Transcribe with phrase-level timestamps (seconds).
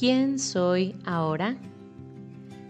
[0.00, 1.58] ¿Quién soy ahora?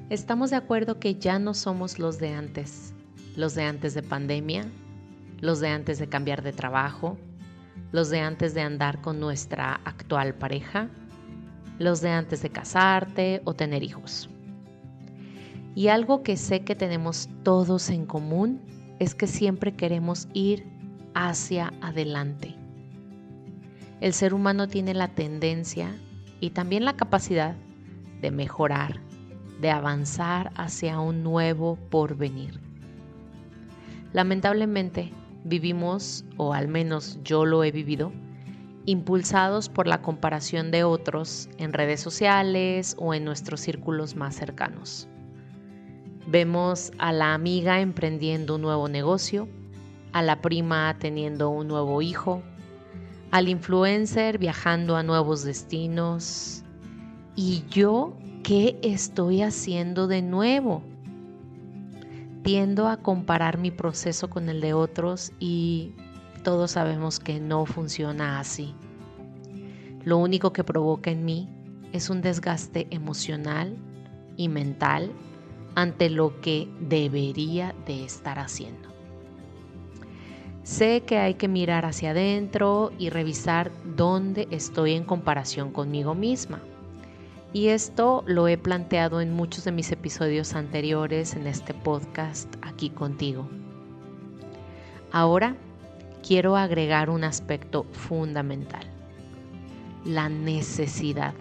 [0.09, 2.93] Estamos de acuerdo que ya no somos los de antes,
[3.37, 4.65] los de antes de pandemia,
[5.41, 7.17] los de antes de cambiar de trabajo,
[7.93, 10.89] los de antes de andar con nuestra actual pareja,
[11.79, 14.29] los de antes de casarte o tener hijos.
[15.77, 18.61] Y algo que sé que tenemos todos en común
[18.99, 20.67] es que siempre queremos ir
[21.15, 22.57] hacia adelante.
[24.01, 25.95] El ser humano tiene la tendencia
[26.41, 27.55] y también la capacidad
[28.21, 29.01] de mejorar,
[29.61, 32.61] de avanzar hacia un nuevo porvenir.
[34.13, 35.13] Lamentablemente
[35.45, 38.13] vivimos, o al menos yo lo he vivido,
[38.87, 45.09] impulsados por la comparación de otros en redes sociales o en nuestros círculos más cercanos.
[46.27, 49.49] Vemos a la amiga emprendiendo un nuevo negocio,
[50.13, 52.43] a la prima teniendo un nuevo hijo,
[53.31, 56.65] al influencer viajando a nuevos destinos.
[57.37, 60.83] ¿Y yo qué estoy haciendo de nuevo?
[62.43, 65.95] Tiendo a comparar mi proceso con el de otros y
[66.43, 68.75] todos sabemos que no funciona así.
[70.05, 71.49] Lo único que provoca en mí
[71.93, 73.77] es un desgaste emocional
[74.37, 75.13] y mental
[75.75, 78.89] ante lo que debería de estar haciendo.
[80.63, 86.61] Sé que hay que mirar hacia adentro y revisar dónde estoy en comparación conmigo misma.
[87.53, 92.91] Y esto lo he planteado en muchos de mis episodios anteriores en este podcast aquí
[92.91, 93.49] contigo.
[95.11, 95.57] Ahora
[96.27, 98.85] quiero agregar un aspecto fundamental,
[100.05, 101.35] la necesidad.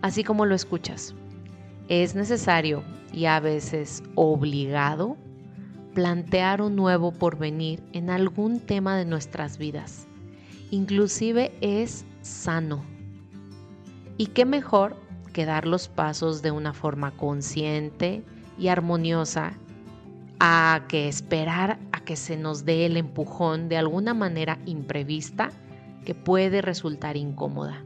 [0.00, 1.14] Así como lo escuchas,
[1.88, 5.16] es necesario y a veces obligado
[5.94, 10.06] plantear un nuevo porvenir en algún tema de nuestras vidas.
[10.70, 12.84] Inclusive es sano.
[14.16, 14.96] ¿Y qué mejor
[15.32, 18.22] que dar los pasos de una forma consciente
[18.58, 19.54] y armoniosa
[20.40, 25.50] a que esperar a que se nos dé el empujón de alguna manera imprevista
[26.04, 27.82] que puede resultar incómoda?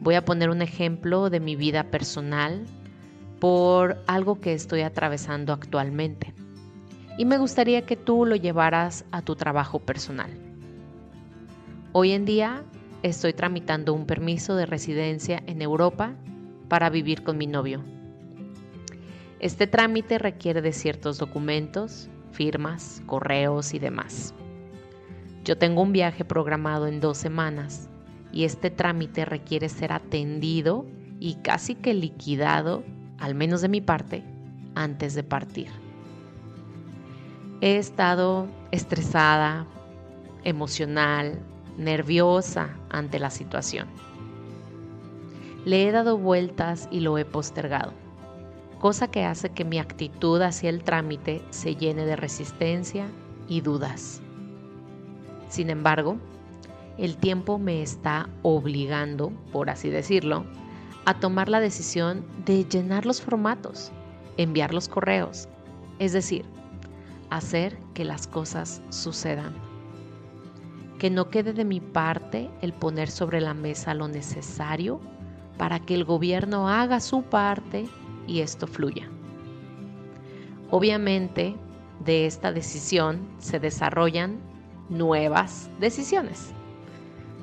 [0.00, 2.64] Voy a poner un ejemplo de mi vida personal
[3.40, 6.34] por algo que estoy atravesando actualmente.
[7.16, 10.30] Y me gustaría que tú lo llevaras a tu trabajo personal.
[11.92, 12.62] Hoy en día
[13.02, 16.14] estoy tramitando un permiso de residencia en Europa
[16.68, 17.82] para vivir con mi novio.
[19.40, 24.34] Este trámite requiere de ciertos documentos, firmas, correos y demás.
[25.44, 27.88] Yo tengo un viaje programado en dos semanas
[28.32, 30.86] y este trámite requiere ser atendido
[31.20, 32.84] y casi que liquidado
[33.18, 34.22] al menos de mi parte,
[34.74, 35.68] antes de partir.
[37.60, 39.66] He estado estresada,
[40.44, 41.40] emocional,
[41.76, 43.88] nerviosa ante la situación.
[45.64, 47.92] Le he dado vueltas y lo he postergado,
[48.78, 53.06] cosa que hace que mi actitud hacia el trámite se llene de resistencia
[53.48, 54.22] y dudas.
[55.48, 56.18] Sin embargo,
[56.98, 60.44] el tiempo me está obligando, por así decirlo,
[61.08, 63.90] a tomar la decisión de llenar los formatos,
[64.36, 65.48] enviar los correos,
[65.98, 66.44] es decir,
[67.30, 69.54] hacer que las cosas sucedan.
[70.98, 75.00] Que no quede de mi parte el poner sobre la mesa lo necesario
[75.56, 77.88] para que el gobierno haga su parte
[78.26, 79.08] y esto fluya.
[80.70, 81.56] Obviamente,
[82.04, 84.40] de esta decisión se desarrollan
[84.90, 86.52] nuevas decisiones.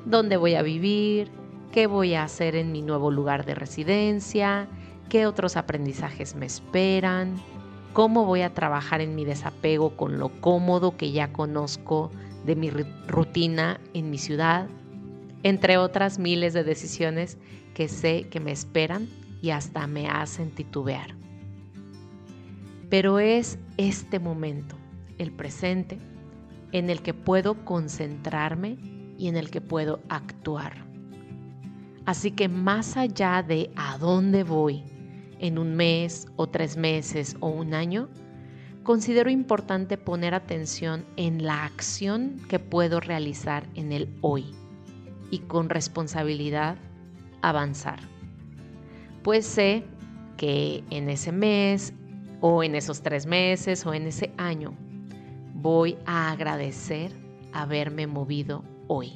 [0.06, 1.32] ¿Dónde voy a vivir?
[1.76, 4.70] Qué voy a hacer en mi nuevo lugar de residencia,
[5.10, 7.36] qué otros aprendizajes me esperan,
[7.92, 12.12] cómo voy a trabajar en mi desapego con lo cómodo que ya conozco
[12.46, 14.70] de mi rutina en mi ciudad,
[15.44, 17.38] entre otras miles de decisiones
[17.74, 19.10] que sé que me esperan
[19.42, 21.14] y hasta me hacen titubear.
[22.90, 24.78] Pero es este momento,
[25.18, 26.00] el presente,
[26.72, 28.78] en el que puedo concentrarme
[29.18, 30.85] y en el que puedo actuar.
[32.06, 34.84] Así que más allá de a dónde voy
[35.40, 38.10] en un mes o tres meses o un año,
[38.84, 44.54] considero importante poner atención en la acción que puedo realizar en el hoy
[45.32, 46.78] y con responsabilidad
[47.42, 48.00] avanzar.
[49.24, 49.84] Pues sé
[50.38, 51.94] que en ese mes
[52.42, 54.76] o en esos tres meses o en ese año
[55.56, 57.12] voy a agradecer
[57.54, 59.14] haberme movido hoy.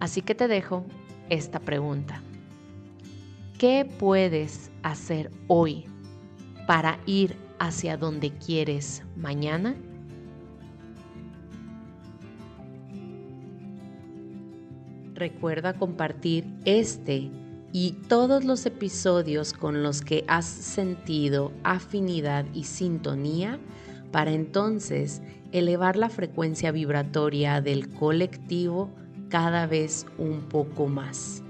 [0.00, 0.84] Así que te dejo
[1.28, 2.22] esta pregunta.
[3.58, 5.84] ¿Qué puedes hacer hoy
[6.66, 9.74] para ir hacia donde quieres mañana?
[15.14, 17.28] Recuerda compartir este
[17.72, 23.58] y todos los episodios con los que has sentido afinidad y sintonía
[24.12, 28.90] para entonces elevar la frecuencia vibratoria del colectivo
[29.28, 31.42] cada vez un poco más.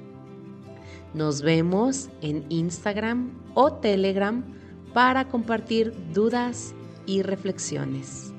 [1.15, 4.45] Nos vemos en Instagram o Telegram
[4.93, 6.75] para compartir dudas
[7.07, 8.33] y reflexiones.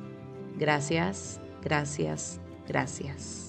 [0.57, 3.48] Gracias, gracias, gracias.